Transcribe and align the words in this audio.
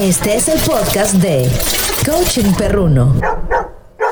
Este 0.00 0.34
es 0.34 0.48
el 0.48 0.58
podcast 0.66 1.16
de 1.16 1.46
Coaching 2.10 2.54
Perruno. 2.56 3.20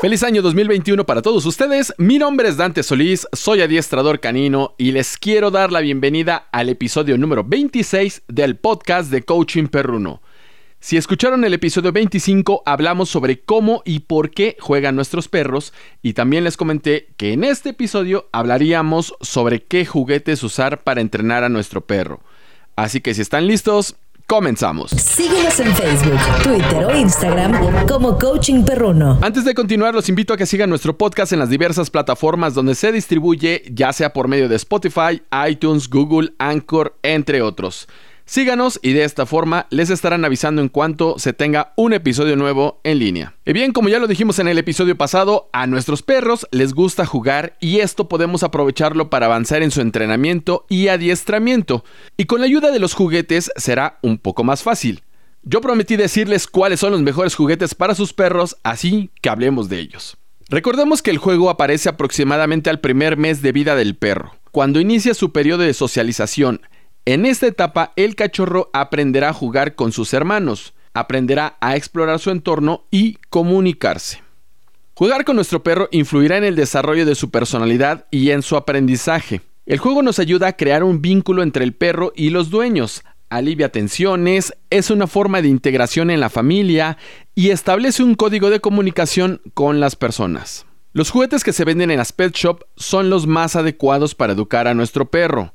Feliz 0.01 0.21
año 0.21 0.43
2021 0.43 1.03
para 1.03 1.23
todos 1.23 1.47
ustedes. 1.47 1.95
Mi 1.97 2.19
nombre 2.19 2.47
es 2.47 2.57
Dante 2.57 2.83
Solís, 2.83 3.27
soy 3.33 3.61
adiestrador 3.61 4.19
canino 4.19 4.75
y 4.77 4.91
les 4.91 5.17
quiero 5.17 5.49
dar 5.49 5.71
la 5.71 5.79
bienvenida 5.79 6.47
al 6.51 6.69
episodio 6.69 7.17
número 7.17 7.43
26 7.43 8.21
del 8.27 8.57
podcast 8.57 9.09
de 9.09 9.23
Coaching 9.23 9.65
Perruno. 9.65 10.21
Si 10.79 10.95
escucharon 10.95 11.43
el 11.43 11.55
episodio 11.55 11.91
25, 11.91 12.61
hablamos 12.67 13.09
sobre 13.09 13.39
cómo 13.39 13.81
y 13.83 14.01
por 14.01 14.29
qué 14.29 14.57
juegan 14.59 14.95
nuestros 14.95 15.27
perros 15.27 15.73
y 16.03 16.13
también 16.13 16.43
les 16.43 16.55
comenté 16.55 17.07
que 17.17 17.33
en 17.33 17.43
este 17.43 17.69
episodio 17.69 18.29
hablaríamos 18.31 19.15
sobre 19.21 19.63
qué 19.63 19.87
juguetes 19.87 20.43
usar 20.43 20.83
para 20.83 21.01
entrenar 21.01 21.43
a 21.43 21.49
nuestro 21.49 21.81
perro. 21.81 22.21
Así 22.75 23.01
que 23.01 23.15
si 23.15 23.21
están 23.21 23.47
listos, 23.47 23.95
comenzamos. 24.29 24.91
Síguenos 24.91 25.59
en 25.59 25.75
Facebook, 25.75 26.19
Twitter 26.43 26.85
o 26.85 26.95
Instagram 26.95 27.87
como 27.87 28.17
Coaching 28.19 28.63
Perruno. 28.63 29.17
Antes 29.23 29.43
de 29.43 29.55
continuar, 29.55 29.95
los 29.95 30.07
invito 30.07 30.33
a 30.35 30.37
que 30.37 30.45
sigan 30.45 30.69
nuestro 30.69 30.95
podcast 30.95 31.33
en 31.33 31.39
las 31.39 31.49
diversas 31.49 31.89
plataformas 31.89 32.53
donde 32.53 32.75
se 32.75 32.91
distribuye, 32.91 33.63
ya 33.73 33.91
sea 33.91 34.13
por 34.13 34.27
medio 34.27 34.47
de 34.47 34.55
Spotify, 34.55 35.23
iTunes, 35.49 35.89
Google, 35.89 36.31
Anchor, 36.37 36.95
entre 37.01 37.41
otros. 37.41 37.87
Síganos 38.29 38.79
y 38.83 38.93
de 38.93 39.05
esta 39.05 39.25
forma 39.25 39.65
les 39.71 39.89
estarán 39.89 40.23
avisando 40.23 40.61
en 40.61 40.69
cuanto 40.69 41.17
se 41.17 41.33
tenga 41.33 41.73
un 41.75 41.93
episodio 41.93 42.35
nuevo 42.35 42.79
en 42.83 42.99
línea. 42.99 43.33
Y 43.43 43.53
bien, 43.53 43.73
como 43.73 43.89
ya 43.89 43.97
lo 43.97 44.05
dijimos 44.05 44.37
en 44.37 44.47
el 44.47 44.59
episodio 44.59 44.95
pasado, 44.95 45.49
a 45.51 45.65
nuestros 45.65 46.03
perros 46.03 46.47
les 46.51 46.75
gusta 46.75 47.07
jugar 47.07 47.57
y 47.59 47.79
esto 47.79 48.07
podemos 48.07 48.43
aprovecharlo 48.43 49.09
para 49.09 49.25
avanzar 49.25 49.63
en 49.63 49.71
su 49.71 49.81
entrenamiento 49.81 50.67
y 50.69 50.89
adiestramiento. 50.89 51.83
Y 52.17 52.25
con 52.25 52.41
la 52.41 52.45
ayuda 52.45 52.69
de 52.69 52.77
los 52.77 52.93
juguetes 52.93 53.51
será 53.55 53.97
un 54.03 54.19
poco 54.19 54.43
más 54.43 54.61
fácil. 54.61 55.01
Yo 55.41 55.59
prometí 55.59 55.95
decirles 55.95 56.45
cuáles 56.45 56.81
son 56.81 56.91
los 56.91 57.01
mejores 57.01 57.33
juguetes 57.33 57.73
para 57.73 57.95
sus 57.95 58.13
perros, 58.13 58.57
así 58.61 59.09
que 59.23 59.29
hablemos 59.29 59.69
de 59.69 59.79
ellos. 59.79 60.17
Recordemos 60.49 61.01
que 61.01 61.09
el 61.09 61.17
juego 61.17 61.49
aparece 61.49 61.89
aproximadamente 61.89 62.69
al 62.69 62.79
primer 62.79 63.17
mes 63.17 63.41
de 63.41 63.53
vida 63.53 63.75
del 63.75 63.95
perro, 63.95 64.35
cuando 64.51 64.79
inicia 64.79 65.15
su 65.15 65.31
periodo 65.31 65.63
de 65.63 65.73
socialización 65.73 66.61
en 67.11 67.25
esta 67.25 67.47
etapa, 67.47 67.93
el 67.95 68.15
cachorro 68.15 68.69
aprenderá 68.73 69.29
a 69.29 69.33
jugar 69.33 69.75
con 69.75 69.91
sus 69.91 70.13
hermanos, 70.13 70.73
aprenderá 70.93 71.57
a 71.61 71.75
explorar 71.75 72.19
su 72.19 72.29
entorno 72.29 72.85
y 72.91 73.17
comunicarse. 73.29 74.21
Jugar 74.93 75.23
con 75.23 75.37
nuestro 75.37 75.63
perro 75.63 75.87
influirá 75.91 76.37
en 76.37 76.43
el 76.43 76.55
desarrollo 76.55 77.05
de 77.05 77.15
su 77.15 77.31
personalidad 77.31 78.05
y 78.11 78.31
en 78.31 78.41
su 78.41 78.57
aprendizaje. 78.57 79.41
El 79.65 79.79
juego 79.79 80.01
nos 80.01 80.19
ayuda 80.19 80.47
a 80.47 80.57
crear 80.57 80.83
un 80.83 81.01
vínculo 81.01 81.41
entre 81.41 81.63
el 81.63 81.73
perro 81.73 82.11
y 82.15 82.31
los 82.31 82.49
dueños, 82.49 83.03
alivia 83.29 83.71
tensiones, 83.71 84.53
es 84.69 84.89
una 84.89 85.07
forma 85.07 85.41
de 85.41 85.47
integración 85.47 86.09
en 86.09 86.19
la 86.19 86.29
familia 86.29 86.97
y 87.35 87.51
establece 87.51 88.03
un 88.03 88.15
código 88.15 88.49
de 88.49 88.59
comunicación 88.59 89.41
con 89.53 89.79
las 89.79 89.95
personas. 89.95 90.65
Los 90.91 91.11
juguetes 91.11 91.43
que 91.43 91.53
se 91.53 91.65
venden 91.65 91.91
en 91.91 91.99
las 91.99 92.11
pet 92.11 92.33
shop 92.33 92.63
son 92.75 93.09
los 93.09 93.27
más 93.27 93.55
adecuados 93.55 94.15
para 94.15 94.33
educar 94.33 94.67
a 94.67 94.73
nuestro 94.73 95.09
perro. 95.09 95.53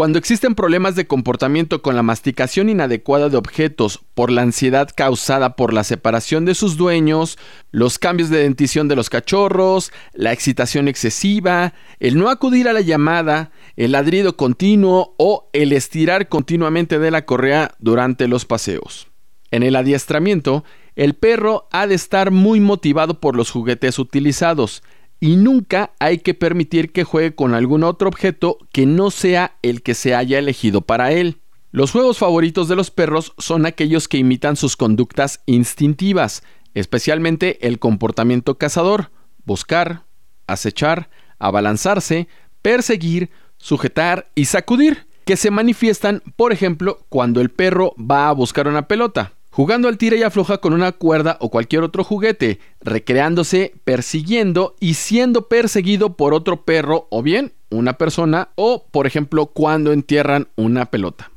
Cuando 0.00 0.18
existen 0.18 0.54
problemas 0.54 0.96
de 0.96 1.06
comportamiento 1.06 1.82
con 1.82 1.94
la 1.94 2.02
masticación 2.02 2.70
inadecuada 2.70 3.28
de 3.28 3.36
objetos 3.36 4.00
por 4.14 4.30
la 4.30 4.40
ansiedad 4.40 4.88
causada 4.96 5.56
por 5.56 5.74
la 5.74 5.84
separación 5.84 6.46
de 6.46 6.54
sus 6.54 6.78
dueños, 6.78 7.36
los 7.70 7.98
cambios 7.98 8.30
de 8.30 8.38
dentición 8.38 8.88
de 8.88 8.96
los 8.96 9.10
cachorros, 9.10 9.92
la 10.14 10.32
excitación 10.32 10.88
excesiva, 10.88 11.74
el 11.98 12.16
no 12.16 12.30
acudir 12.30 12.66
a 12.66 12.72
la 12.72 12.80
llamada, 12.80 13.50
el 13.76 13.92
ladrido 13.92 14.38
continuo 14.38 15.14
o 15.18 15.50
el 15.52 15.70
estirar 15.70 16.30
continuamente 16.30 16.98
de 16.98 17.10
la 17.10 17.26
correa 17.26 17.74
durante 17.78 18.26
los 18.26 18.46
paseos. 18.46 19.08
En 19.50 19.62
el 19.62 19.76
adiestramiento, 19.76 20.64
el 20.96 21.12
perro 21.12 21.68
ha 21.72 21.86
de 21.86 21.96
estar 21.96 22.30
muy 22.30 22.58
motivado 22.58 23.20
por 23.20 23.36
los 23.36 23.50
juguetes 23.50 23.98
utilizados, 23.98 24.82
y 25.20 25.36
nunca 25.36 25.92
hay 25.98 26.18
que 26.18 26.32
permitir 26.32 26.92
que 26.92 27.04
juegue 27.04 27.34
con 27.34 27.54
algún 27.54 27.84
otro 27.84 28.08
objeto 28.08 28.58
que 28.72 28.86
no 28.86 29.10
sea 29.10 29.58
el 29.62 29.82
que 29.82 29.94
se 29.94 30.14
haya 30.14 30.38
elegido 30.38 30.80
para 30.80 31.12
él. 31.12 31.42
Los 31.70 31.92
juegos 31.92 32.18
favoritos 32.18 32.68
de 32.68 32.76
los 32.76 32.90
perros 32.90 33.34
son 33.38 33.66
aquellos 33.66 34.08
que 34.08 34.16
imitan 34.18 34.56
sus 34.56 34.76
conductas 34.76 35.42
instintivas, 35.44 36.42
especialmente 36.74 37.66
el 37.66 37.78
comportamiento 37.78 38.56
cazador, 38.56 39.10
buscar, 39.44 40.04
acechar, 40.46 41.10
abalanzarse, 41.38 42.26
perseguir, 42.62 43.30
sujetar 43.58 44.30
y 44.34 44.46
sacudir, 44.46 45.06
que 45.26 45.36
se 45.36 45.50
manifiestan, 45.50 46.22
por 46.34 46.52
ejemplo, 46.52 47.06
cuando 47.08 47.40
el 47.40 47.50
perro 47.50 47.94
va 47.98 48.28
a 48.28 48.32
buscar 48.32 48.66
una 48.66 48.88
pelota 48.88 49.34
jugando 49.50 49.88
al 49.88 49.98
tira 49.98 50.16
y 50.16 50.22
afloja 50.22 50.58
con 50.58 50.72
una 50.72 50.92
cuerda 50.92 51.36
o 51.40 51.50
cualquier 51.50 51.82
otro 51.82 52.04
juguete, 52.04 52.60
recreándose, 52.80 53.74
persiguiendo 53.84 54.76
y 54.80 54.94
siendo 54.94 55.48
perseguido 55.48 56.16
por 56.16 56.34
otro 56.34 56.64
perro 56.64 57.06
o 57.10 57.22
bien 57.22 57.52
una 57.70 57.94
persona 57.94 58.48
o, 58.54 58.86
por 58.90 59.06
ejemplo, 59.06 59.46
cuando 59.46 59.92
entierran 59.92 60.48
una 60.56 60.86
pelota. 60.86 61.30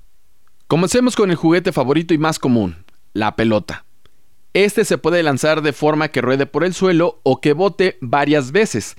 Comencemos 0.68 1.16
con 1.16 1.30
el 1.30 1.36
juguete 1.36 1.72
favorito 1.72 2.14
y 2.14 2.18
más 2.18 2.40
común, 2.40 2.86
la 3.14 3.36
pelota. 3.36 3.86
Este 4.54 4.86
se 4.86 4.98
puede 4.98 5.24
lanzar 5.24 5.62
de 5.62 5.74
forma 5.74 6.10
que 6.10 6.22
ruede 6.22 6.46
por 6.46 6.64
el 6.64 6.74
suelo 6.74 7.20
o 7.24 7.42
que 7.42 7.54
bote 7.54 7.98
varias 8.02 8.52
veces. 8.52 8.96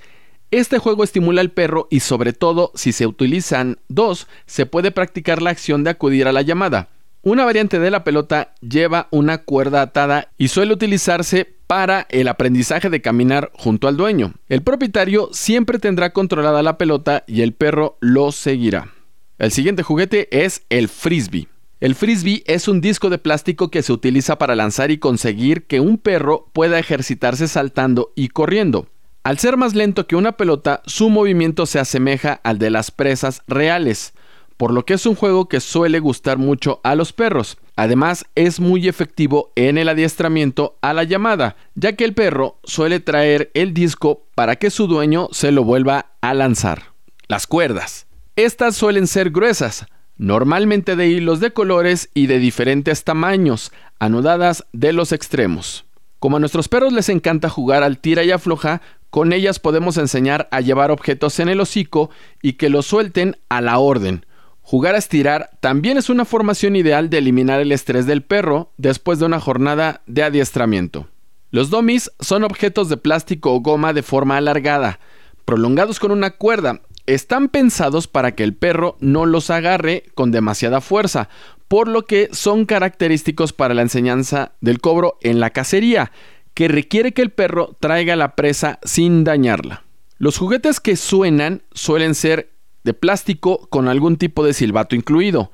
Este 0.51 0.79
juego 0.79 1.03
estimula 1.03 1.41
al 1.41 1.51
perro 1.51 1.87
y 1.89 2.01
sobre 2.01 2.33
todo 2.33 2.71
si 2.75 2.91
se 2.91 3.07
utilizan 3.07 3.79
dos, 3.87 4.27
se 4.45 4.65
puede 4.65 4.91
practicar 4.91 5.41
la 5.41 5.49
acción 5.49 5.83
de 5.83 5.89
acudir 5.89 6.27
a 6.27 6.31
la 6.31 6.41
llamada. 6.41 6.89
Una 7.27 7.43
variante 7.43 7.79
de 7.79 7.89
la 7.89 8.03
pelota 8.03 8.53
lleva 8.61 9.07
una 9.09 9.39
cuerda 9.39 9.81
atada 9.81 10.29
y 10.37 10.49
suele 10.49 10.73
utilizarse 10.73 11.55
para 11.65 12.05
el 12.11 12.27
aprendizaje 12.27 12.91
de 12.91 13.01
caminar 13.01 13.49
junto 13.55 13.87
al 13.87 13.97
dueño. 13.97 14.35
El 14.47 14.61
propietario 14.61 15.29
siempre 15.31 15.79
tendrá 15.79 16.13
controlada 16.13 16.61
la 16.61 16.77
pelota 16.77 17.23
y 17.25 17.41
el 17.41 17.53
perro 17.53 17.97
lo 17.99 18.31
seguirá. 18.31 18.91
El 19.39 19.51
siguiente 19.51 19.81
juguete 19.81 20.27
es 20.45 20.65
el 20.69 20.87
frisbee. 20.87 21.47
El 21.79 21.95
frisbee 21.95 22.43
es 22.45 22.67
un 22.67 22.79
disco 22.79 23.09
de 23.09 23.17
plástico 23.17 23.71
que 23.71 23.81
se 23.81 23.91
utiliza 23.91 24.37
para 24.37 24.53
lanzar 24.53 24.91
y 24.91 24.99
conseguir 24.99 25.65
que 25.65 25.79
un 25.79 25.97
perro 25.97 26.51
pueda 26.53 26.77
ejercitarse 26.77 27.47
saltando 27.47 28.13
y 28.15 28.27
corriendo. 28.27 28.85
Al 29.23 29.39
ser 29.39 29.57
más 29.57 29.73
lento 29.73 30.05
que 30.05 30.15
una 30.15 30.33
pelota, 30.33 30.83
su 30.85 31.09
movimiento 31.09 31.65
se 31.65 31.79
asemeja 31.79 32.39
al 32.43 32.59
de 32.59 32.69
las 32.69 32.91
presas 32.91 33.41
reales 33.47 34.13
por 34.57 34.73
lo 34.73 34.85
que 34.85 34.93
es 34.93 35.05
un 35.05 35.15
juego 35.15 35.49
que 35.49 35.59
suele 35.59 35.99
gustar 35.99 36.37
mucho 36.37 36.79
a 36.83 36.95
los 36.95 37.13
perros. 37.13 37.57
Además, 37.75 38.25
es 38.35 38.59
muy 38.59 38.87
efectivo 38.87 39.51
en 39.55 39.77
el 39.77 39.89
adiestramiento 39.89 40.77
a 40.81 40.93
la 40.93 41.03
llamada, 41.03 41.57
ya 41.75 41.93
que 41.93 42.05
el 42.05 42.13
perro 42.13 42.59
suele 42.63 42.99
traer 42.99 43.51
el 43.53 43.73
disco 43.73 44.25
para 44.33 44.55
que 44.55 44.69
su 44.69 44.87
dueño 44.87 45.27
se 45.31 45.51
lo 45.51 45.63
vuelva 45.63 46.13
a 46.21 46.33
lanzar. 46.33 46.93
Las 47.27 47.47
cuerdas. 47.47 48.07
Estas 48.37 48.75
suelen 48.75 49.07
ser 49.07 49.31
gruesas, 49.31 49.87
normalmente 50.17 50.95
de 50.95 51.07
hilos 51.07 51.39
de 51.39 51.51
colores 51.51 52.09
y 52.13 52.27
de 52.27 52.39
diferentes 52.39 53.03
tamaños, 53.03 53.71
anudadas 53.99 54.65
de 54.71 54.93
los 54.93 55.11
extremos. 55.11 55.85
Como 56.19 56.37
a 56.37 56.39
nuestros 56.39 56.69
perros 56.69 56.93
les 56.93 57.09
encanta 57.09 57.49
jugar 57.49 57.83
al 57.83 57.99
tira 57.99 58.23
y 58.23 58.31
afloja, 58.31 58.81
con 59.09 59.33
ellas 59.33 59.59
podemos 59.59 59.97
enseñar 59.97 60.47
a 60.51 60.61
llevar 60.61 60.91
objetos 60.91 61.39
en 61.39 61.49
el 61.49 61.59
hocico 61.59 62.09
y 62.41 62.53
que 62.53 62.69
los 62.69 62.85
suelten 62.85 63.37
a 63.49 63.61
la 63.61 63.79
orden 63.79 64.25
Jugar 64.67 64.95
a 64.95 64.97
estirar 64.97 65.51
también 65.59 65.95
es 65.99 66.09
una 66.09 66.25
formación 66.25 66.75
ideal 66.75 67.11
de 67.11 67.19
eliminar 67.19 67.61
el 67.61 67.71
estrés 67.71 68.07
del 68.07 68.23
perro 68.23 68.73
después 68.77 69.19
de 69.19 69.25
una 69.25 69.39
jornada 69.39 70.01
de 70.07 70.23
adiestramiento. 70.23 71.07
Los 71.51 71.69
dummies 71.69 72.11
son 72.19 72.43
objetos 72.43 72.89
de 72.89 72.97
plástico 72.97 73.53
o 73.53 73.59
goma 73.59 73.93
de 73.93 74.01
forma 74.01 74.37
alargada, 74.37 74.99
prolongados 75.45 75.99
con 75.99 76.09
una 76.09 76.31
cuerda. 76.31 76.81
Están 77.05 77.49
pensados 77.49 78.07
para 78.07 78.33
que 78.33 78.43
el 78.43 78.55
perro 78.55 78.97
no 78.99 79.27
los 79.27 79.51
agarre 79.51 80.05
con 80.15 80.31
demasiada 80.31 80.81
fuerza, 80.81 81.29
por 81.67 81.87
lo 81.87 82.07
que 82.07 82.29
son 82.31 82.65
característicos 82.65 83.53
para 83.53 83.75
la 83.75 83.83
enseñanza 83.83 84.53
del 84.61 84.81
cobro 84.81 85.19
en 85.21 85.39
la 85.39 85.51
cacería, 85.51 86.11
que 86.55 86.69
requiere 86.69 87.11
que 87.11 87.21
el 87.21 87.29
perro 87.29 87.77
traiga 87.79 88.15
la 88.15 88.35
presa 88.35 88.79
sin 88.83 89.23
dañarla. 89.23 89.83
Los 90.17 90.39
juguetes 90.39 90.79
que 90.79 90.95
suenan 90.95 91.61
suelen 91.71 92.15
ser 92.15 92.54
de 92.85 92.93
plástico 92.93 93.67
con 93.69 93.89
algún 93.89 94.15
tipo 94.15 94.45
de 94.45 94.53
silbato 94.53 94.95
incluido. 94.95 95.51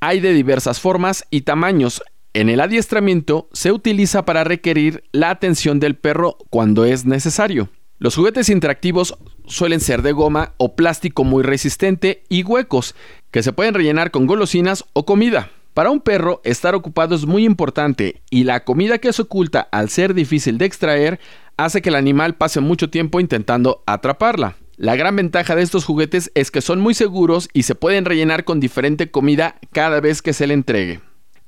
Hay 0.00 0.20
de 0.20 0.32
diversas 0.32 0.80
formas 0.80 1.26
y 1.28 1.42
tamaños. 1.42 2.02
En 2.32 2.48
el 2.48 2.60
adiestramiento 2.60 3.48
se 3.52 3.72
utiliza 3.72 4.24
para 4.24 4.44
requerir 4.44 5.02
la 5.12 5.30
atención 5.30 5.80
del 5.80 5.96
perro 5.96 6.38
cuando 6.50 6.84
es 6.84 7.04
necesario. 7.04 7.68
Los 7.98 8.14
juguetes 8.14 8.48
interactivos 8.48 9.18
suelen 9.46 9.80
ser 9.80 10.02
de 10.02 10.12
goma 10.12 10.54
o 10.56 10.76
plástico 10.76 11.24
muy 11.24 11.42
resistente 11.42 12.22
y 12.28 12.44
huecos, 12.44 12.94
que 13.32 13.42
se 13.42 13.52
pueden 13.52 13.74
rellenar 13.74 14.12
con 14.12 14.26
golosinas 14.26 14.84
o 14.92 15.04
comida. 15.04 15.50
Para 15.74 15.90
un 15.90 16.00
perro, 16.00 16.40
estar 16.44 16.76
ocupado 16.76 17.16
es 17.16 17.26
muy 17.26 17.44
importante 17.44 18.22
y 18.30 18.44
la 18.44 18.64
comida 18.64 18.98
que 18.98 19.12
se 19.12 19.22
oculta 19.22 19.68
al 19.72 19.88
ser 19.88 20.14
difícil 20.14 20.58
de 20.58 20.66
extraer 20.66 21.18
hace 21.56 21.82
que 21.82 21.88
el 21.88 21.96
animal 21.96 22.36
pase 22.36 22.60
mucho 22.60 22.88
tiempo 22.88 23.18
intentando 23.18 23.82
atraparla. 23.84 24.56
La 24.78 24.94
gran 24.94 25.16
ventaja 25.16 25.56
de 25.56 25.62
estos 25.62 25.84
juguetes 25.84 26.30
es 26.36 26.52
que 26.52 26.60
son 26.60 26.78
muy 26.78 26.94
seguros 26.94 27.48
y 27.52 27.64
se 27.64 27.74
pueden 27.74 28.04
rellenar 28.04 28.44
con 28.44 28.60
diferente 28.60 29.10
comida 29.10 29.56
cada 29.72 29.98
vez 29.98 30.22
que 30.22 30.32
se 30.32 30.46
le 30.46 30.54
entregue. 30.54 31.00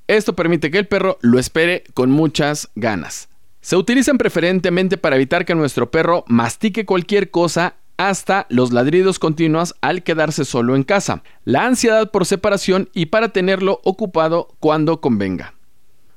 Esto 0.08 0.34
permite 0.34 0.72
que 0.72 0.78
el 0.78 0.88
perro 0.88 1.16
lo 1.20 1.38
espere 1.38 1.84
con 1.94 2.10
muchas 2.10 2.70
ganas. 2.74 3.28
Se 3.60 3.76
utilizan 3.76 4.18
preferentemente 4.18 4.96
para 4.96 5.14
evitar 5.14 5.44
que 5.44 5.54
nuestro 5.54 5.92
perro 5.92 6.24
mastique 6.26 6.84
cualquier 6.84 7.30
cosa 7.30 7.76
hasta 7.98 8.46
los 8.48 8.72
ladridos 8.72 9.20
continuos 9.20 9.76
al 9.80 10.02
quedarse 10.02 10.44
solo 10.44 10.74
en 10.74 10.82
casa, 10.82 11.22
la 11.44 11.66
ansiedad 11.66 12.10
por 12.10 12.26
separación 12.26 12.88
y 12.94 13.06
para 13.06 13.28
tenerlo 13.28 13.80
ocupado 13.84 14.48
cuando 14.58 15.00
convenga. 15.00 15.54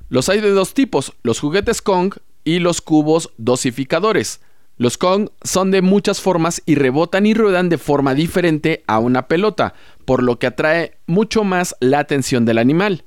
Los 0.10 0.30
hay 0.30 0.42
de 0.42 0.50
dos 0.50 0.74
tipos, 0.74 1.14
los 1.22 1.40
juguetes 1.40 1.84
Kong 1.84 2.16
y 2.44 2.58
los 2.58 2.82
cubos 2.82 3.30
dosificadores. 3.38 4.42
Los 4.78 4.98
Kong 4.98 5.30
son 5.44 5.70
de 5.70 5.82
muchas 5.82 6.20
formas 6.20 6.62
y 6.66 6.76
rebotan 6.76 7.26
y 7.26 7.34
ruedan 7.34 7.70
de 7.70 7.78
forma 7.78 8.16
diferente 8.16 8.84
a 8.88 9.00
una 9.00 9.28
pelota, 9.28 9.76
por 10.06 10.24
lo 10.24 10.40
que 10.40 10.48
atrae 10.48 10.98
mucho 11.06 11.44
más 11.44 11.76
la 11.80 12.00
atención 12.00 12.46
del 12.46 12.58
animal. 12.58 13.04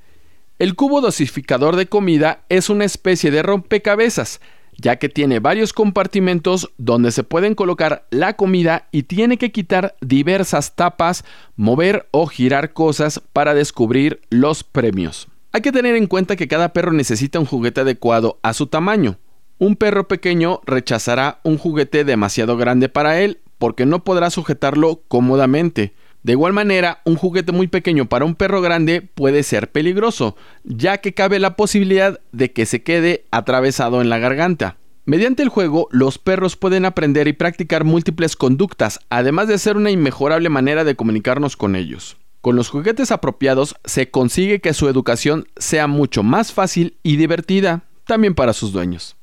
El 0.59 0.75
cubo 0.75 1.01
dosificador 1.01 1.77
de 1.77 1.87
comida 1.87 2.45
es 2.49 2.71
una 2.71 2.85
especie 2.85 3.31
de 3.31 3.43
rompecabezas, 3.43 4.41
ya 4.79 4.97
que 4.97 5.09
tiene 5.09 5.41
varios 5.41 5.73
compartimentos 5.73 6.71
donde 6.79 7.11
se 7.11 7.25
pueden 7.25 7.55
colocar 7.55 8.07
la 8.11 8.37
comida 8.37 8.89
y 8.93 9.03
tiene 9.03 9.37
que 9.37 9.51
quitar 9.51 9.97
diversas 10.01 10.77
tapas, 10.77 11.25
mover 11.57 12.07
o 12.11 12.27
girar 12.27 12.73
cosas 12.73 13.21
para 13.33 13.55
descubrir 13.55 14.21
los 14.31 14.63
premios. 14.63 15.29
Hay 15.53 15.63
que 15.63 15.73
tener 15.73 15.97
en 15.97 16.07
cuenta 16.07 16.37
que 16.37 16.49
cada 16.49 16.73
perro 16.73 16.93
necesita 16.93 17.41
un 17.41 17.47
juguete 17.47 17.81
adecuado 17.81 18.39
a 18.43 18.53
su 18.53 18.67
tamaño. 18.67 19.19
Un 19.59 19.77
perro 19.77 20.07
pequeño 20.07 20.61
rechazará 20.67 21.41
un 21.43 21.57
juguete 21.57 22.05
demasiado 22.05 22.59
grande 22.59 22.91
para 22.91 23.21
él 23.21 23.41
porque 23.57 23.87
no 23.87 24.05
podrá 24.05 24.29
sujetarlo 24.29 25.01
cómodamente. 25.09 25.95
De 26.23 26.33
igual 26.33 26.53
manera, 26.53 27.01
un 27.07 27.17
juguete 27.17 27.53
muy 27.53 27.67
pequeño 27.67 28.07
para 28.07 28.27
un 28.27 28.35
perro 28.35 28.61
grande 28.61 29.01
puede 29.01 29.43
ser 29.43 29.71
peligroso, 29.73 30.37
ya 30.65 30.99
que 30.99 31.15
cabe 31.15 31.39
la 31.39 31.57
posibilidad 31.57 32.21
de 32.33 32.53
que 32.53 32.67
se 32.67 32.83
quede 32.83 33.25
atravesado 33.31 34.03
en 34.03 34.11
la 34.11 34.19
garganta. 34.19 34.77
Mediante 35.07 35.43
el 35.43 35.49
juego, 35.49 35.89
los 35.91 36.19
perros 36.19 36.57
pueden 36.57 36.85
aprender 36.85 37.27
y 37.27 37.33
practicar 37.33 37.85
múltiples 37.85 38.37
conductas, 38.37 39.01
además 39.09 39.49
de 39.49 39.57
ser 39.57 39.77
una 39.79 39.91
inmejorable 39.91 40.51
manera 40.51 40.85
de 40.85 40.97
comunicarnos 40.97 41.57
con 41.57 41.77
ellos. 41.77 42.19
Con 42.43 42.57
los 42.57 42.69
juguetes 42.69 43.11
apropiados 43.11 43.77
se 43.85 44.11
consigue 44.11 44.61
que 44.61 44.75
su 44.75 44.89
educación 44.89 45.47
sea 45.57 45.87
mucho 45.87 46.23
más 46.23 46.53
fácil 46.53 46.99
y 47.03 47.17
divertida, 47.17 47.85
también 48.05 48.35
para 48.35 48.53
sus 48.53 48.73
dueños. 48.73 49.17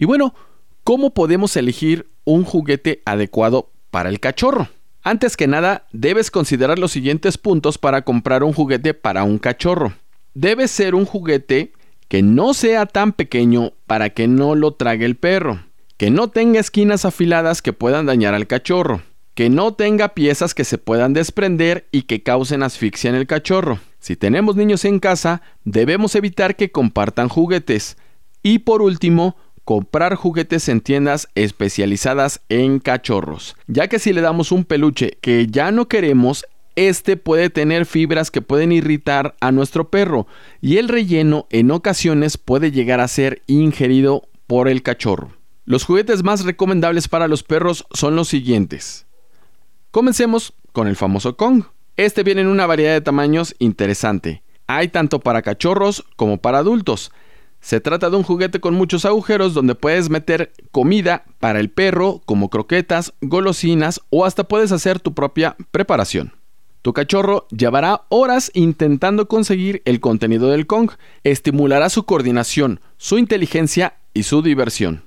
Y 0.00 0.06
bueno, 0.06 0.34
¿cómo 0.82 1.10
podemos 1.10 1.54
elegir 1.56 2.08
un 2.24 2.44
juguete 2.44 3.02
adecuado 3.04 3.70
para 3.90 4.08
el 4.08 4.18
cachorro? 4.18 4.68
Antes 5.02 5.36
que 5.36 5.46
nada, 5.46 5.86
debes 5.92 6.30
considerar 6.30 6.78
los 6.78 6.90
siguientes 6.90 7.36
puntos 7.36 7.76
para 7.76 8.02
comprar 8.02 8.42
un 8.42 8.54
juguete 8.54 8.94
para 8.94 9.24
un 9.24 9.38
cachorro. 9.38 9.92
Debe 10.32 10.68
ser 10.68 10.94
un 10.94 11.04
juguete 11.04 11.74
que 12.08 12.22
no 12.22 12.54
sea 12.54 12.86
tan 12.86 13.12
pequeño 13.12 13.72
para 13.86 14.08
que 14.08 14.26
no 14.26 14.54
lo 14.54 14.72
trague 14.72 15.04
el 15.04 15.16
perro, 15.16 15.60
que 15.98 16.10
no 16.10 16.28
tenga 16.28 16.60
esquinas 16.60 17.04
afiladas 17.04 17.60
que 17.60 17.74
puedan 17.74 18.06
dañar 18.06 18.32
al 18.32 18.46
cachorro, 18.46 19.02
que 19.34 19.50
no 19.50 19.74
tenga 19.74 20.14
piezas 20.14 20.54
que 20.54 20.64
se 20.64 20.78
puedan 20.78 21.12
desprender 21.12 21.88
y 21.92 22.02
que 22.02 22.22
causen 22.22 22.62
asfixia 22.62 23.10
en 23.10 23.16
el 23.16 23.26
cachorro. 23.26 23.80
Si 23.98 24.16
tenemos 24.16 24.56
niños 24.56 24.86
en 24.86 24.98
casa, 24.98 25.42
debemos 25.64 26.14
evitar 26.14 26.56
que 26.56 26.72
compartan 26.72 27.28
juguetes. 27.28 27.98
Y 28.42 28.60
por 28.60 28.80
último, 28.80 29.36
comprar 29.64 30.14
juguetes 30.14 30.68
en 30.68 30.80
tiendas 30.80 31.28
especializadas 31.34 32.40
en 32.48 32.80
cachorros, 32.80 33.56
ya 33.66 33.88
que 33.88 33.98
si 33.98 34.12
le 34.12 34.20
damos 34.20 34.52
un 34.52 34.64
peluche 34.64 35.18
que 35.20 35.46
ya 35.46 35.70
no 35.70 35.88
queremos, 35.88 36.44
este 36.76 37.16
puede 37.16 37.50
tener 37.50 37.86
fibras 37.86 38.30
que 38.30 38.42
pueden 38.42 38.72
irritar 38.72 39.34
a 39.40 39.52
nuestro 39.52 39.90
perro 39.90 40.26
y 40.60 40.78
el 40.78 40.88
relleno 40.88 41.46
en 41.50 41.70
ocasiones 41.70 42.38
puede 42.38 42.70
llegar 42.70 43.00
a 43.00 43.08
ser 43.08 43.42
ingerido 43.46 44.28
por 44.46 44.68
el 44.68 44.82
cachorro. 44.82 45.32
Los 45.64 45.84
juguetes 45.84 46.24
más 46.24 46.44
recomendables 46.44 47.06
para 47.06 47.28
los 47.28 47.42
perros 47.42 47.86
son 47.92 48.16
los 48.16 48.28
siguientes. 48.28 49.06
Comencemos 49.90 50.54
con 50.72 50.88
el 50.88 50.96
famoso 50.96 51.36
Kong. 51.36 51.64
Este 51.96 52.22
viene 52.22 52.40
en 52.40 52.46
una 52.46 52.66
variedad 52.66 52.94
de 52.94 53.00
tamaños 53.00 53.54
interesante. 53.58 54.42
Hay 54.66 54.88
tanto 54.88 55.20
para 55.20 55.42
cachorros 55.42 56.04
como 56.16 56.38
para 56.38 56.58
adultos. 56.58 57.12
Se 57.60 57.80
trata 57.80 58.10
de 58.10 58.16
un 58.16 58.22
juguete 58.22 58.60
con 58.60 58.74
muchos 58.74 59.04
agujeros 59.04 59.54
donde 59.54 59.74
puedes 59.74 60.08
meter 60.08 60.52
comida 60.70 61.24
para 61.38 61.60
el 61.60 61.70
perro, 61.70 62.22
como 62.24 62.48
croquetas, 62.48 63.12
golosinas 63.20 64.00
o 64.10 64.24
hasta 64.24 64.44
puedes 64.44 64.72
hacer 64.72 64.98
tu 64.98 65.14
propia 65.14 65.56
preparación. 65.70 66.32
Tu 66.82 66.94
cachorro 66.94 67.46
llevará 67.50 68.04
horas 68.08 68.50
intentando 68.54 69.28
conseguir 69.28 69.82
el 69.84 70.00
contenido 70.00 70.48
del 70.48 70.66
Kong. 70.66 70.92
Estimulará 71.24 71.90
su 71.90 72.04
coordinación, 72.04 72.80
su 72.96 73.18
inteligencia 73.18 73.98
y 74.14 74.22
su 74.22 74.40
diversión. 74.40 75.04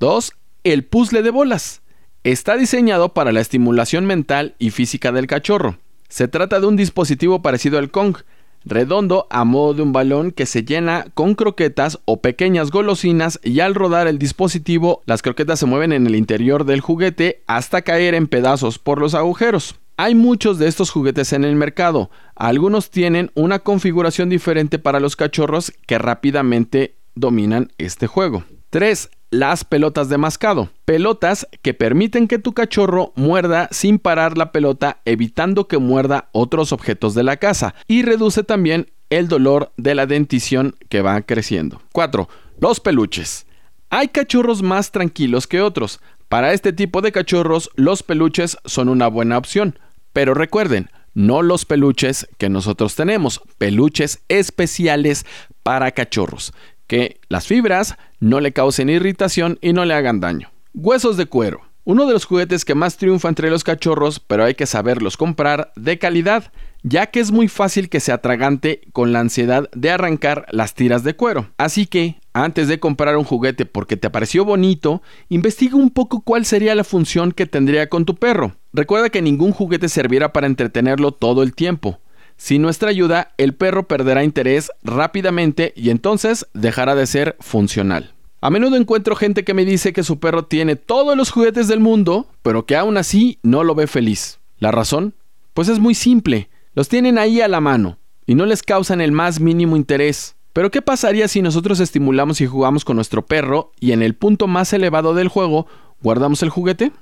2. 0.00 0.32
El 0.64 0.84
puzzle 0.84 1.22
de 1.22 1.30
bolas. 1.30 1.80
Está 2.24 2.56
diseñado 2.56 3.14
para 3.14 3.32
la 3.32 3.40
estimulación 3.40 4.04
mental 4.04 4.54
y 4.58 4.70
física 4.70 5.12
del 5.12 5.26
cachorro. 5.26 5.78
Se 6.08 6.28
trata 6.28 6.60
de 6.60 6.66
un 6.66 6.76
dispositivo 6.76 7.40
parecido 7.40 7.78
al 7.78 7.90
Kong, 7.90 8.18
redondo 8.64 9.26
a 9.30 9.44
modo 9.44 9.74
de 9.74 9.82
un 9.82 9.92
balón 9.92 10.30
que 10.30 10.46
se 10.46 10.64
llena 10.64 11.06
con 11.14 11.34
croquetas 11.34 11.98
o 12.04 12.20
pequeñas 12.20 12.70
golosinas 12.70 13.40
y 13.42 13.60
al 13.60 13.74
rodar 13.74 14.06
el 14.06 14.18
dispositivo 14.18 15.02
las 15.06 15.22
croquetas 15.22 15.58
se 15.58 15.66
mueven 15.66 15.92
en 15.92 16.06
el 16.06 16.14
interior 16.14 16.64
del 16.64 16.80
juguete 16.80 17.42
hasta 17.46 17.82
caer 17.82 18.14
en 18.14 18.26
pedazos 18.26 18.78
por 18.78 19.00
los 19.00 19.14
agujeros. 19.14 19.76
Hay 19.96 20.14
muchos 20.14 20.58
de 20.58 20.66
estos 20.66 20.90
juguetes 20.90 21.32
en 21.32 21.44
el 21.44 21.54
mercado, 21.54 22.10
algunos 22.34 22.90
tienen 22.90 23.30
una 23.34 23.60
configuración 23.60 24.28
diferente 24.28 24.80
para 24.80 24.98
los 24.98 25.14
cachorros 25.14 25.72
que 25.86 25.98
rápidamente 25.98 26.96
dominan 27.14 27.72
este 27.78 28.08
juego. 28.08 28.44
3 28.70 29.08
las 29.34 29.64
pelotas 29.64 30.08
de 30.08 30.16
mascado. 30.16 30.70
Pelotas 30.84 31.48
que 31.60 31.74
permiten 31.74 32.28
que 32.28 32.38
tu 32.38 32.52
cachorro 32.52 33.12
muerda 33.16 33.68
sin 33.72 33.98
parar 33.98 34.38
la 34.38 34.52
pelota, 34.52 35.00
evitando 35.04 35.66
que 35.66 35.78
muerda 35.78 36.28
otros 36.32 36.72
objetos 36.72 37.14
de 37.14 37.24
la 37.24 37.36
casa. 37.36 37.74
Y 37.88 38.02
reduce 38.02 38.44
también 38.44 38.92
el 39.10 39.26
dolor 39.26 39.72
de 39.76 39.96
la 39.96 40.06
dentición 40.06 40.76
que 40.88 41.02
va 41.02 41.20
creciendo. 41.22 41.82
4. 41.92 42.28
Los 42.60 42.78
peluches. 42.78 43.46
Hay 43.90 44.08
cachorros 44.08 44.62
más 44.62 44.92
tranquilos 44.92 45.48
que 45.48 45.60
otros. 45.60 46.00
Para 46.28 46.52
este 46.52 46.72
tipo 46.72 47.00
de 47.00 47.10
cachorros, 47.10 47.70
los 47.74 48.04
peluches 48.04 48.56
son 48.64 48.88
una 48.88 49.08
buena 49.08 49.36
opción. 49.36 49.78
Pero 50.12 50.34
recuerden, 50.34 50.90
no 51.12 51.42
los 51.42 51.64
peluches 51.64 52.28
que 52.38 52.48
nosotros 52.48 52.94
tenemos, 52.94 53.40
peluches 53.58 54.20
especiales 54.28 55.26
para 55.64 55.90
cachorros 55.90 56.52
que 56.86 57.20
las 57.28 57.46
fibras 57.46 57.96
no 58.20 58.40
le 58.40 58.52
causen 58.52 58.90
irritación 58.90 59.58
y 59.60 59.72
no 59.72 59.84
le 59.84 59.94
hagan 59.94 60.20
daño. 60.20 60.50
Huesos 60.72 61.16
de 61.16 61.26
cuero. 61.26 61.60
Uno 61.86 62.06
de 62.06 62.14
los 62.14 62.24
juguetes 62.24 62.64
que 62.64 62.74
más 62.74 62.96
triunfa 62.96 63.28
entre 63.28 63.50
los 63.50 63.62
cachorros, 63.62 64.18
pero 64.18 64.44
hay 64.44 64.54
que 64.54 64.64
saberlos 64.64 65.18
comprar 65.18 65.70
de 65.76 65.98
calidad, 65.98 66.50
ya 66.82 67.06
que 67.08 67.20
es 67.20 67.30
muy 67.30 67.46
fácil 67.46 67.90
que 67.90 68.00
se 68.00 68.10
atragante 68.10 68.80
con 68.92 69.12
la 69.12 69.20
ansiedad 69.20 69.68
de 69.74 69.90
arrancar 69.90 70.46
las 70.50 70.72
tiras 70.72 71.04
de 71.04 71.14
cuero. 71.14 71.50
Así 71.58 71.86
que, 71.86 72.16
antes 72.32 72.68
de 72.68 72.80
comprar 72.80 73.18
un 73.18 73.24
juguete 73.24 73.66
porque 73.66 73.98
te 73.98 74.08
pareció 74.08 74.46
bonito, 74.46 75.02
investiga 75.28 75.76
un 75.76 75.90
poco 75.90 76.22
cuál 76.22 76.46
sería 76.46 76.74
la 76.74 76.84
función 76.84 77.32
que 77.32 77.44
tendría 77.44 77.90
con 77.90 78.06
tu 78.06 78.14
perro. 78.14 78.56
Recuerda 78.72 79.10
que 79.10 79.20
ningún 79.20 79.52
juguete 79.52 79.90
servirá 79.90 80.32
para 80.32 80.46
entretenerlo 80.46 81.12
todo 81.12 81.42
el 81.42 81.54
tiempo. 81.54 82.00
Sin 82.36 82.62
nuestra 82.62 82.90
ayuda, 82.90 83.32
el 83.38 83.54
perro 83.54 83.86
perderá 83.88 84.24
interés 84.24 84.70
rápidamente 84.82 85.72
y 85.76 85.90
entonces 85.90 86.46
dejará 86.52 86.94
de 86.94 87.06
ser 87.06 87.36
funcional. 87.40 88.14
A 88.40 88.50
menudo 88.50 88.76
encuentro 88.76 89.16
gente 89.16 89.44
que 89.44 89.54
me 89.54 89.64
dice 89.64 89.92
que 89.92 90.02
su 90.02 90.18
perro 90.18 90.44
tiene 90.44 90.76
todos 90.76 91.16
los 91.16 91.30
juguetes 91.30 91.66
del 91.66 91.80
mundo, 91.80 92.26
pero 92.42 92.66
que 92.66 92.76
aún 92.76 92.98
así 92.98 93.38
no 93.42 93.64
lo 93.64 93.74
ve 93.74 93.86
feliz. 93.86 94.38
¿La 94.58 94.70
razón? 94.70 95.14
Pues 95.54 95.68
es 95.68 95.78
muy 95.78 95.94
simple. 95.94 96.50
Los 96.74 96.88
tienen 96.88 97.16
ahí 97.16 97.40
a 97.40 97.48
la 97.48 97.60
mano 97.60 97.98
y 98.26 98.34
no 98.34 98.44
les 98.44 98.62
causan 98.62 99.00
el 99.00 99.12
más 99.12 99.40
mínimo 99.40 99.76
interés. 99.76 100.36
Pero 100.52 100.70
¿qué 100.70 100.82
pasaría 100.82 101.26
si 101.26 101.40
nosotros 101.42 101.80
estimulamos 101.80 102.40
y 102.40 102.46
jugamos 102.46 102.84
con 102.84 102.96
nuestro 102.96 103.24
perro 103.24 103.72
y 103.80 103.92
en 103.92 104.02
el 104.02 104.14
punto 104.14 104.46
más 104.46 104.72
elevado 104.72 105.14
del 105.14 105.28
juego 105.28 105.66
guardamos 106.02 106.42
el 106.42 106.50
juguete? 106.50 106.92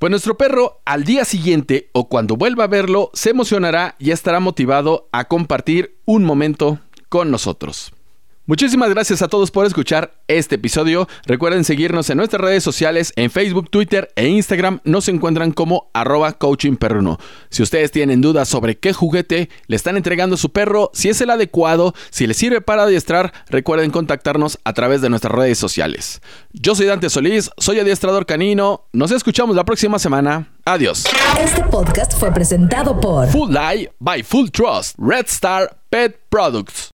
Pues 0.00 0.10
nuestro 0.10 0.38
perro 0.38 0.80
al 0.86 1.04
día 1.04 1.26
siguiente 1.26 1.90
o 1.92 2.08
cuando 2.08 2.34
vuelva 2.34 2.64
a 2.64 2.68
verlo 2.68 3.10
se 3.12 3.28
emocionará 3.28 3.96
y 3.98 4.12
estará 4.12 4.40
motivado 4.40 5.10
a 5.12 5.28
compartir 5.28 5.98
un 6.06 6.24
momento 6.24 6.78
con 7.10 7.30
nosotros. 7.30 7.92
Muchísimas 8.50 8.90
gracias 8.90 9.22
a 9.22 9.28
todos 9.28 9.52
por 9.52 9.64
escuchar 9.64 10.10
este 10.26 10.56
episodio. 10.56 11.06
Recuerden 11.24 11.62
seguirnos 11.62 12.10
en 12.10 12.16
nuestras 12.16 12.42
redes 12.42 12.64
sociales, 12.64 13.12
en 13.14 13.30
Facebook, 13.30 13.70
Twitter 13.70 14.10
e 14.16 14.26
Instagram. 14.26 14.80
Nos 14.82 15.08
encuentran 15.08 15.52
como 15.52 15.88
arroba 15.94 16.32
coachingperruno. 16.32 17.20
Si 17.48 17.62
ustedes 17.62 17.92
tienen 17.92 18.20
dudas 18.20 18.48
sobre 18.48 18.76
qué 18.76 18.92
juguete 18.92 19.50
le 19.68 19.76
están 19.76 19.96
entregando 19.96 20.34
a 20.34 20.36
su 20.36 20.50
perro, 20.50 20.90
si 20.92 21.08
es 21.08 21.20
el 21.20 21.30
adecuado, 21.30 21.94
si 22.10 22.26
le 22.26 22.34
sirve 22.34 22.60
para 22.60 22.82
adiestrar, 22.82 23.32
recuerden 23.50 23.92
contactarnos 23.92 24.58
a 24.64 24.72
través 24.72 25.00
de 25.00 25.10
nuestras 25.10 25.32
redes 25.32 25.56
sociales. 25.56 26.20
Yo 26.52 26.74
soy 26.74 26.86
Dante 26.86 27.08
Solís, 27.08 27.52
soy 27.56 27.78
adiestrador 27.78 28.26
canino. 28.26 28.88
Nos 28.92 29.12
escuchamos 29.12 29.54
la 29.54 29.64
próxima 29.64 30.00
semana. 30.00 30.48
Adiós. 30.64 31.04
Este 31.40 31.62
podcast 31.62 32.18
fue 32.18 32.34
presentado 32.34 33.00
por 33.00 33.28
Full 33.28 33.56
Eye 33.56 33.92
by 34.00 34.24
Full 34.24 34.48
Trust, 34.50 34.96
Red 34.98 35.26
Star 35.26 35.76
Pet 35.88 36.18
Products. 36.28 36.88